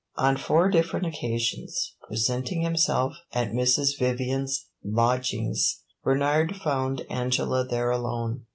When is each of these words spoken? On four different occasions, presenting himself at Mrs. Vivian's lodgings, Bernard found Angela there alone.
On 0.15 0.35
four 0.35 0.67
different 0.71 1.05
occasions, 1.05 1.93
presenting 2.07 2.61
himself 2.63 3.13
at 3.33 3.51
Mrs. 3.51 3.99
Vivian's 3.99 4.65
lodgings, 4.83 5.83
Bernard 6.03 6.55
found 6.55 7.05
Angela 7.07 7.63
there 7.63 7.91
alone. 7.91 8.47